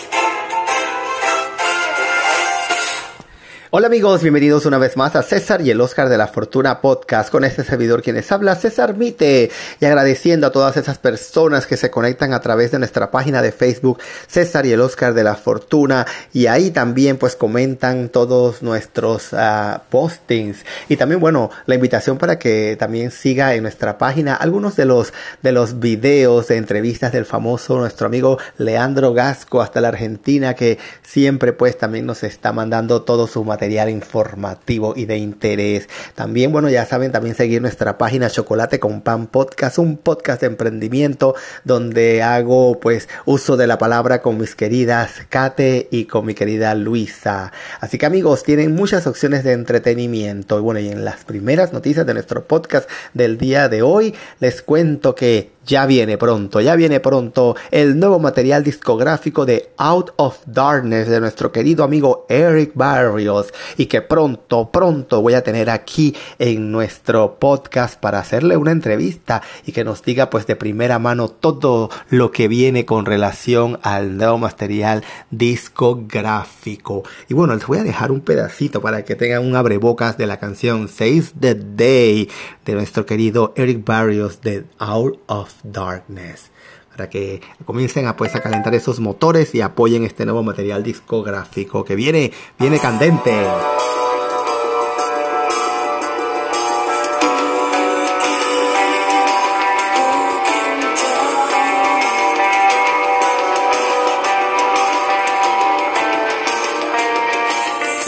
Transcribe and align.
Hola 3.72 3.86
amigos, 3.86 4.24
bienvenidos 4.24 4.66
una 4.66 4.80
vez 4.80 4.98
más 4.98 5.16
a 5.16 5.22
César 5.22 5.62
y 5.62 5.70
el 5.70 5.80
Oscar 5.80 6.10
de 6.10 6.18
la 6.18 6.26
Fortuna 6.26 6.82
podcast. 6.82 7.30
Con 7.30 7.44
este 7.44 7.64
servidor 7.64 8.02
quienes 8.02 8.32
habla 8.32 8.56
César 8.56 8.98
Mite. 8.98 9.52
Y 9.80 9.86
agradeciendo 9.86 10.48
a 10.48 10.52
todas 10.52 10.76
esas 10.76 10.98
personas 10.98 11.68
que 11.68 11.78
se 11.78 11.92
conectan 11.92 12.34
a 12.34 12.42
través 12.42 12.72
de 12.72 12.80
nuestra 12.80 13.12
página 13.12 13.44
de 13.44 13.52
Facebook 13.52 14.00
César 14.26 14.66
y 14.66 14.72
el 14.72 14.82
Oscar 14.82 15.14
de 15.14 15.24
la 15.24 15.36
Fortuna. 15.36 16.08
Y 16.34 16.48
ahí 16.48 16.72
también 16.72 17.18
pues 17.18 17.36
comentan 17.36 18.10
todos 18.10 18.64
nuestros 18.64 19.34
uh, 19.34 19.78
postings. 19.92 20.66
Y 20.88 20.98
también 20.98 21.22
bueno 21.22 21.52
la 21.68 21.76
invitación 21.76 22.18
para 22.18 22.40
que 22.40 22.76
también 22.76 23.12
siga 23.12 23.54
en 23.54 23.62
nuestra 23.62 24.00
página 24.00 24.34
algunos 24.34 24.78
de 24.78 24.86
los 24.86 25.14
de 25.44 25.52
los 25.52 25.80
videos 25.80 26.48
de 26.48 26.58
entrevistas 26.58 27.12
del 27.12 27.26
famoso 27.26 27.78
nuestro 27.78 28.08
amigo 28.08 28.40
Leandro 28.58 29.14
Gasco 29.14 29.62
hasta 29.62 29.80
la 29.80 29.90
Argentina 29.90 30.56
que 30.56 30.80
siempre 31.04 31.54
pues 31.54 31.78
también 31.78 32.08
nos 32.08 32.24
está 32.24 32.52
mandando 32.52 33.04
todo 33.04 33.28
su 33.28 33.44
material 33.44 33.59
material 33.60 33.90
informativo 33.90 34.94
y 34.96 35.04
de 35.04 35.18
interés. 35.18 35.90
También, 36.16 36.54
bueno, 36.54 36.70
ya 36.70 36.86
saben, 36.86 37.12
también 37.12 37.36
seguir 37.36 37.62
nuestra 37.62 37.98
página 37.98 38.30
Chocolate 38.30 38.80
con 38.80 39.02
Pan 39.02 39.28
Podcast, 39.28 39.80
un 39.80 39.98
podcast 39.98 40.40
de 40.40 40.48
emprendimiento 40.48 41.36
donde 41.66 42.24
hago 42.24 42.80
pues 42.80 43.10
uso 43.26 43.58
de 43.58 43.68
la 43.68 43.78
palabra 43.78 44.22
con 44.22 44.38
mis 44.38 44.56
queridas 44.56 45.24
Kate 45.28 45.90
y 45.92 46.06
con 46.06 46.26
mi 46.26 46.36
querida 46.36 46.74
Luisa. 46.74 47.52
Así 47.82 47.98
que 47.98 48.06
amigos, 48.06 48.44
tienen 48.44 48.74
muchas 48.74 49.06
opciones 49.08 49.44
de 49.44 49.52
entretenimiento. 49.52 50.58
Y 50.58 50.62
bueno, 50.62 50.80
y 50.80 50.88
en 50.88 51.04
las 51.04 51.26
primeras 51.26 51.74
noticias 51.74 52.06
de 52.06 52.14
nuestro 52.14 52.46
podcast 52.46 52.90
del 53.14 53.38
día 53.38 53.68
de 53.68 53.82
hoy, 53.82 54.16
les 54.40 54.62
cuento 54.62 55.16
que 55.16 55.52
ya 55.66 55.86
viene 55.86 56.18
pronto, 56.18 56.62
ya 56.62 56.76
viene 56.76 57.00
pronto 57.00 57.56
el 57.72 58.00
nuevo 58.00 58.20
material 58.20 58.64
discográfico 58.64 59.46
de 59.46 59.70
Out 59.78 60.12
of 60.16 60.40
Darkness 60.46 61.08
de 61.08 61.20
nuestro 61.20 61.52
querido 61.52 61.84
amigo 61.84 62.26
Eric 62.30 62.72
Barrios 62.74 63.54
y 63.78 63.86
que 63.86 64.02
pronto, 64.02 64.72
pronto 64.72 65.22
voy 65.22 65.36
a 65.36 65.44
tener 65.44 65.70
aquí 65.70 66.16
en 66.40 66.72
nuestro 66.72 67.36
podcast 67.40 68.00
para 68.00 68.20
hacerle 68.20 68.58
una 68.58 68.72
entrevista 68.72 69.42
y 69.66 69.72
que 69.72 69.84
nos 69.84 70.04
diga 70.04 70.30
pues 70.30 70.48
de 70.48 70.56
primera 70.56 71.00
mano 71.00 71.30
todo 71.30 71.90
lo 72.10 72.32
que 72.32 72.48
viene 72.48 72.86
con 72.86 73.06
relación 73.06 73.80
al 73.84 74.18
nuevo 74.18 74.38
material 74.38 75.04
discográfico. 75.30 77.04
Y 77.28 77.34
bueno, 77.34 77.54
les 77.56 77.68
voy 77.68 77.78
a 77.78 77.84
dejar 77.84 78.12
un 78.12 78.22
pedacito 78.22 78.82
para 78.82 79.04
que 79.04 79.16
tengan 79.16 79.46
un 79.46 79.56
abrebocas 79.56 80.18
de 80.18 80.28
la 80.28 80.38
canción 80.38 80.88
Save 80.88 81.26
the 81.40 81.56
Day 81.56 82.30
de 82.66 82.74
nuestro 82.74 83.06
querido 83.06 83.54
Eric 83.56 83.86
Barrios 83.86 84.42
de 84.42 84.66
Out 84.80 85.20
of 85.28 85.59
Darkness 85.64 86.52
para 86.92 87.10
que 87.10 87.42
comiencen 87.66 88.08
a 88.08 88.18
pues 88.18 88.36
a 88.36 88.42
calentar 88.42 88.76
esos 88.76 89.00
motores 89.00 89.56
y 89.56 89.62
apoyen 89.62 90.04
este 90.04 90.26
nuevo 90.26 90.44
material 90.44 90.84
discográfico 90.84 91.86
que 91.86 91.96
viene 91.96 92.34
viene 92.58 92.80
candente. 92.80 93.32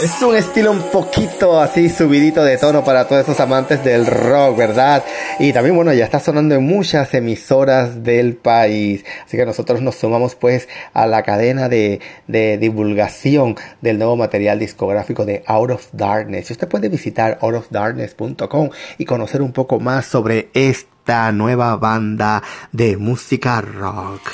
Es 0.02 0.20
un 0.20 0.34
estilo 0.34 0.72
un 0.72 0.82
poquito 0.90 1.60
así 1.60 1.88
subidito 1.88 2.42
de 2.42 2.58
tono 2.58 2.82
para 2.82 3.06
todos 3.06 3.22
esos 3.22 3.38
amantes 3.38 3.84
del 3.84 4.04
rock, 4.04 4.56
¿verdad? 4.56 5.04
Y 5.38 5.52
también, 5.52 5.76
bueno, 5.76 5.92
ya 5.92 6.04
está 6.04 6.18
sonando 6.18 6.56
en 6.56 6.64
muchas 6.64 7.14
emisoras 7.14 8.02
del 8.02 8.34
país. 8.34 9.04
Así 9.24 9.36
que 9.36 9.46
nosotros 9.46 9.80
nos 9.80 9.94
sumamos 9.94 10.34
pues 10.34 10.68
a 10.92 11.06
la 11.06 11.22
cadena 11.22 11.68
de, 11.68 12.00
de 12.26 12.58
divulgación 12.58 13.54
del 13.80 13.98
nuevo 13.98 14.16
material 14.16 14.58
discográfico 14.58 15.24
de 15.24 15.44
Out 15.46 15.70
of 15.70 15.86
Darkness. 15.92 16.50
Usted 16.50 16.66
puede 16.66 16.88
visitar 16.88 17.38
outofdarkness.com 17.40 18.70
y 18.98 19.04
conocer 19.04 19.40
un 19.40 19.52
poco 19.52 19.78
más 19.78 20.04
sobre 20.04 20.48
esta 20.52 21.30
nueva 21.30 21.76
banda 21.76 22.42
de 22.72 22.96
música 22.96 23.60
rock. 23.60 24.32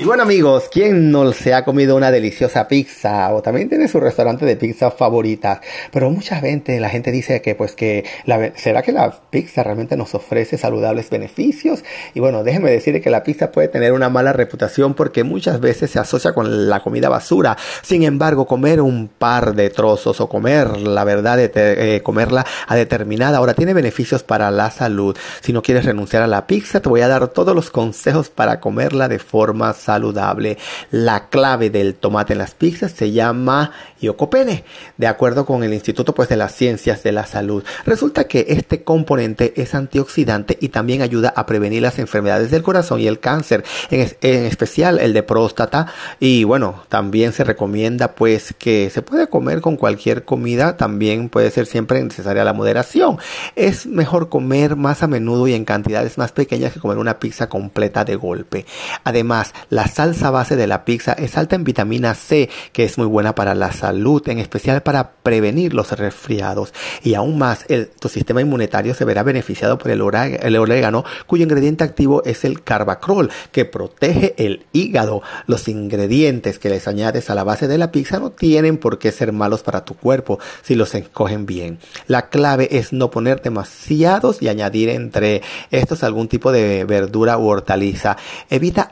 Y 0.00 0.04
bueno 0.04 0.22
amigos, 0.22 0.70
¿quién 0.72 1.10
no 1.10 1.30
se 1.34 1.52
ha 1.52 1.62
comido 1.62 1.94
una 1.94 2.10
deliciosa 2.10 2.66
pizza? 2.68 3.34
O 3.34 3.42
también 3.42 3.68
tiene 3.68 3.86
su 3.86 4.00
restaurante 4.00 4.46
de 4.46 4.56
pizza 4.56 4.90
favorita. 4.90 5.60
Pero 5.92 6.10
mucha 6.10 6.36
gente, 6.36 6.80
la 6.80 6.88
gente 6.88 7.12
dice 7.12 7.42
que 7.42 7.54
pues 7.54 7.72
que 7.72 8.06
la, 8.24 8.50
será 8.56 8.80
que 8.80 8.92
la 8.92 9.14
pizza 9.28 9.62
realmente 9.62 9.98
nos 9.98 10.14
ofrece 10.14 10.56
saludables 10.56 11.10
beneficios. 11.10 11.84
Y 12.14 12.20
bueno, 12.20 12.44
déjeme 12.44 12.70
decir 12.70 13.02
que 13.02 13.10
la 13.10 13.22
pizza 13.22 13.52
puede 13.52 13.68
tener 13.68 13.92
una 13.92 14.08
mala 14.08 14.32
reputación 14.32 14.94
porque 14.94 15.22
muchas 15.22 15.60
veces 15.60 15.90
se 15.90 15.98
asocia 15.98 16.32
con 16.32 16.70
la 16.70 16.80
comida 16.80 17.10
basura. 17.10 17.58
Sin 17.82 18.02
embargo, 18.02 18.46
comer 18.46 18.80
un 18.80 19.06
par 19.06 19.54
de 19.54 19.68
trozos 19.68 20.18
o 20.22 20.30
comer 20.30 20.78
la 20.78 21.04
verdad 21.04 21.36
de 21.36 21.50
eh, 21.54 22.00
comerla 22.00 22.46
a 22.66 22.74
determinada 22.74 23.38
hora 23.38 23.52
tiene 23.52 23.74
beneficios 23.74 24.22
para 24.22 24.50
la 24.50 24.70
salud. 24.70 25.14
Si 25.42 25.52
no 25.52 25.60
quieres 25.60 25.84
renunciar 25.84 26.22
a 26.22 26.26
la 26.26 26.46
pizza, 26.46 26.80
te 26.80 26.88
voy 26.88 27.02
a 27.02 27.08
dar 27.08 27.28
todos 27.28 27.54
los 27.54 27.68
consejos 27.68 28.30
para 28.30 28.60
comerla 28.60 29.06
de 29.06 29.18
forma 29.18 29.74
saludable 29.74 29.89
saludable. 29.90 30.56
La 30.92 31.28
clave 31.30 31.68
del 31.68 31.96
tomate 31.96 32.34
en 32.34 32.38
las 32.38 32.54
pizzas 32.54 32.92
se 32.92 33.10
llama 33.10 33.72
iocopene, 34.00 34.62
de 34.96 35.06
acuerdo 35.08 35.44
con 35.44 35.64
el 35.64 35.74
Instituto 35.74 36.14
pues, 36.14 36.28
de 36.28 36.36
las 36.36 36.54
Ciencias 36.54 37.02
de 37.02 37.10
la 37.10 37.26
Salud. 37.26 37.64
Resulta 37.84 38.24
que 38.24 38.46
este 38.50 38.84
componente 38.84 39.52
es 39.56 39.74
antioxidante 39.74 40.56
y 40.60 40.68
también 40.68 41.02
ayuda 41.02 41.32
a 41.34 41.44
prevenir 41.44 41.82
las 41.82 41.98
enfermedades 41.98 42.52
del 42.52 42.62
corazón 42.62 43.00
y 43.00 43.08
el 43.08 43.18
cáncer, 43.18 43.64
en, 43.90 44.08
en 44.20 44.44
especial 44.44 45.00
el 45.00 45.12
de 45.12 45.24
próstata. 45.24 45.88
Y 46.20 46.44
bueno, 46.44 46.84
también 46.88 47.32
se 47.32 47.42
recomienda 47.42 48.12
pues 48.12 48.54
que 48.56 48.90
se 48.90 49.02
puede 49.02 49.26
comer 49.26 49.60
con 49.60 49.76
cualquier 49.76 50.24
comida, 50.24 50.76
también 50.76 51.28
puede 51.28 51.50
ser 51.50 51.66
siempre 51.66 52.00
necesaria 52.00 52.44
la 52.44 52.52
moderación. 52.52 53.18
Es 53.56 53.86
mejor 53.86 54.28
comer 54.28 54.76
más 54.76 55.02
a 55.02 55.08
menudo 55.08 55.48
y 55.48 55.54
en 55.54 55.64
cantidades 55.64 56.16
más 56.16 56.30
pequeñas 56.30 56.72
que 56.72 56.80
comer 56.80 56.98
una 56.98 57.18
pizza 57.18 57.48
completa 57.48 58.04
de 58.04 58.14
golpe. 58.14 58.66
Además, 59.04 59.52
la 59.68 59.79
la 59.80 59.86
salsa 59.86 60.30
base 60.30 60.56
de 60.56 60.66
la 60.66 60.84
pizza 60.84 61.14
es 61.14 61.38
alta 61.38 61.56
en 61.56 61.64
vitamina 61.64 62.14
C, 62.14 62.50
que 62.74 62.84
es 62.84 62.98
muy 62.98 63.06
buena 63.06 63.34
para 63.34 63.54
la 63.54 63.72
salud, 63.72 64.22
en 64.28 64.38
especial 64.38 64.82
para 64.82 65.12
prevenir 65.22 65.72
los 65.72 65.92
resfriados. 65.92 66.74
Y 67.02 67.14
aún 67.14 67.38
más, 67.38 67.64
tu 67.98 68.10
sistema 68.10 68.42
inmunitario 68.42 68.92
se 68.92 69.06
verá 69.06 69.22
beneficiado 69.22 69.78
por 69.78 69.90
el, 69.90 70.02
orégano, 70.02 71.06
cuyo 71.26 71.44
ingrediente 71.44 71.82
activo 71.82 72.22
es 72.26 72.44
el 72.44 72.62
carbacrol, 72.62 73.30
que 73.52 73.64
protege 73.64 74.34
el 74.36 74.66
hígado. 74.74 75.22
Los 75.46 75.66
ingredientes 75.66 76.58
que 76.58 76.68
les 76.68 76.86
añades 76.86 77.30
a 77.30 77.34
la 77.34 77.44
base 77.44 77.66
de 77.66 77.78
la 77.78 77.90
pizza 77.90 78.18
no 78.18 78.32
tienen 78.32 78.76
por 78.76 78.98
qué 78.98 79.12
ser 79.12 79.32
malos 79.32 79.62
para 79.62 79.86
tu 79.86 79.94
cuerpo 79.94 80.40
si 80.60 80.74
los 80.74 80.94
escogen 80.94 81.46
bien. 81.46 81.78
La 82.06 82.28
clave 82.28 82.68
es 82.76 82.92
no 82.92 83.10
poner 83.10 83.40
demasiados 83.40 84.42
y 84.42 84.48
añadir 84.48 84.90
entre 84.90 85.40
estos 85.70 86.02
algún 86.02 86.28
tipo 86.28 86.52
de 86.52 86.84
verdura 86.84 87.38
u 87.38 87.48
hortaliza. 87.48 88.18
Evita 88.50 88.90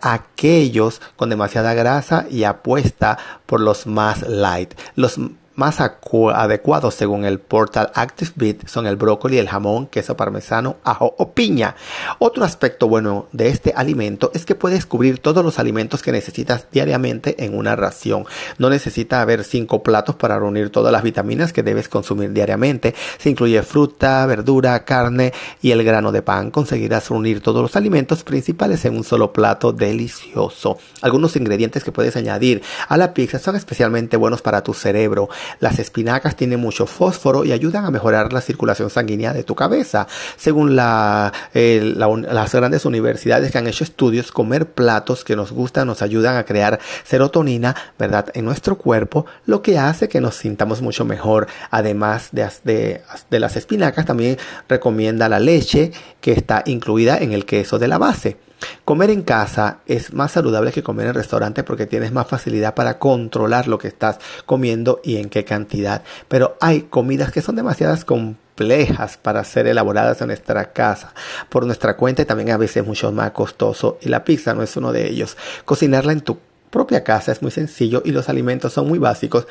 con 1.17 1.31
demasiada 1.31 1.75
grasa 1.75 2.27
y 2.31 2.45
apuesta 2.45 3.19
por 3.47 3.61
los 3.61 3.87
más 3.87 4.23
light. 4.29 4.75
Los 4.95 5.19
más 5.59 5.81
adecuados 5.81 6.95
según 6.95 7.25
el 7.25 7.41
portal 7.41 7.91
ActiveBit 7.93 8.69
son 8.69 8.87
el 8.87 8.95
brócoli, 8.95 9.39
el 9.39 9.49
jamón, 9.49 9.89
queso 9.89 10.17
parmesano, 10.17 10.77
ajo 10.85 11.17
o 11.19 11.33
piña. 11.33 11.75
Otro 12.21 12.45
aspecto 12.45 12.87
bueno 12.87 13.27
de 13.33 13.49
este 13.49 13.73
alimento 13.75 14.31
es 14.35 14.47
que 14.47 14.55
puedes 14.55 14.87
cubrir 14.87 15.19
todos 15.19 15.45
los 15.45 15.59
alimentos 15.59 16.03
que 16.03 16.13
necesitas 16.13 16.67
diariamente 16.71 17.45
en 17.45 17.59
una 17.59 17.75
ración. 17.75 18.25
No 18.59 18.71
necesita 18.71 19.21
haber 19.21 19.43
cinco 19.43 19.83
platos 19.83 20.15
para 20.15 20.39
reunir 20.39 20.71
todas 20.71 20.93
las 20.93 21.03
vitaminas 21.03 21.53
que 21.53 21.65
debes 21.65 21.89
consumir 21.89 22.33
diariamente. 22.33 22.95
Se 23.19 23.29
incluye 23.29 23.61
fruta, 23.65 24.25
verdura, 24.27 24.85
carne 24.85 25.33
y 25.61 25.73
el 25.73 25.83
grano 25.83 26.13
de 26.13 26.23
pan. 26.23 26.53
Conseguirás 26.53 27.09
reunir 27.09 27.41
todos 27.41 27.63
los 27.63 27.75
alimentos 27.75 28.23
principales 28.23 28.85
en 28.85 28.97
un 28.97 29.03
solo 29.03 29.33
plato 29.33 29.73
delicioso. 29.73 30.79
Algunos 31.03 31.35
ingredientes 31.35 31.83
que 31.83 31.91
puedes 31.91 32.15
añadir 32.15 32.63
a 32.89 32.97
la 32.97 33.13
pizza 33.13 33.41
son 33.41 33.57
especialmente 33.57 34.17
buenos 34.17 34.41
para 34.41 34.63
tu 34.63 34.73
cerebro. 34.73 35.29
Las 35.61 35.79
espinacas 35.79 36.37
tienen 36.37 36.61
mucho 36.61 36.87
fósforo 36.87 37.45
y 37.45 37.53
ayudan 37.53 37.85
a 37.85 37.91
mejorar 37.91 38.33
la 38.33 38.41
circulación 38.41 38.91
sanguínea 38.91 39.33
de 39.33 39.45
tu 39.45 39.55
cabeza. 39.55 40.07
Según 40.37 40.77
las 40.77 41.33
grandes 41.55 42.85
universidades 42.85 43.51
que 43.51 43.59
han 43.59 43.67
hecho 43.67 43.85
estudios, 43.85 44.33
comer 44.33 44.67
platos 44.67 45.25
que 45.25 45.37
nos 45.37 45.53
gustan 45.53 45.87
nos 45.87 46.03
ayudan 46.03 46.37
a 46.37 46.45
crear 46.45 46.79
serotonina, 47.05 47.75
¿verdad?, 47.99 48.27
en 48.35 48.45
nuestro 48.45 48.77
cuerpo, 48.77 49.27
lo 49.47 49.63
que 49.63 49.79
hace 49.79 50.09
que 50.09 50.21
nos 50.21 50.37
sintamos 50.37 50.83
mucho 50.83 51.05
mejor. 51.05 51.47
Además 51.71 52.29
de, 52.33 53.01
de 53.31 53.41
las 53.41 53.57
espinacas, 53.57 54.07
también 54.07 54.39
recomienda 54.69 55.29
la 55.29 55.41
leche 55.41 55.93
que 56.21 56.33
está 56.33 56.63
incluida 56.67 57.19
en 57.19 57.33
el 57.33 57.45
queso 57.45 57.79
de 57.79 57.89
la 57.89 57.99
base. 57.99 58.37
Comer 58.85 59.11
en 59.11 59.23
casa 59.23 59.81
es 59.87 60.13
más 60.13 60.33
saludable 60.33 60.73
que 60.73 60.83
comer 60.83 61.09
en 61.09 61.15
restaurante 61.15 61.63
porque 61.63 61.87
tienes 61.87 62.13
más 62.13 62.27
facilidad 62.27 62.75
para 62.75 62.99
controlar 62.99 63.69
lo 63.69 63.79
que 63.79 63.89
estás 63.89 64.19
comiendo 64.47 65.01
y 65.05 65.17
en 65.17 65.29
qué 65.29 65.45
cantidad. 65.45 66.03
Pero 66.29 66.57
hay 66.61 66.83
comidas 66.83 67.33
que 67.33 67.43
son 67.43 67.57
demasiadas 67.57 68.05
complejas 68.05 69.17
para 69.17 69.45
ser 69.45 69.67
elaboradas 69.67 70.21
en 70.21 70.29
nuestra 70.29 70.73
casa 70.73 71.13
por 71.49 71.65
nuestra 71.67 71.97
cuenta 71.97 72.23
y 72.23 72.25
también 72.25 72.51
a 72.51 72.57
veces 72.57 72.85
mucho 72.85 73.13
más 73.13 73.31
costoso 73.33 73.99
y 74.01 74.09
la 74.09 74.25
pizza 74.25 74.55
no 74.55 74.63
es 74.63 74.77
uno 74.77 74.93
de 74.93 75.09
ellos. 75.09 75.37
Cocinarla 75.65 76.13
en 76.13 76.23
tu 76.23 76.39
propia 76.71 77.05
casa 77.05 77.33
es 77.33 77.43
muy 77.43 77.51
sencillo 77.51 78.03
y 78.05 78.13
los 78.13 78.29
alimentos 78.29 78.73
son 78.73 78.89
muy 78.89 78.99
básicos 78.99 79.47